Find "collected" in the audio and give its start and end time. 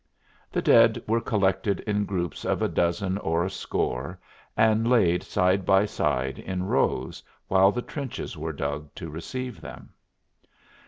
1.21-1.81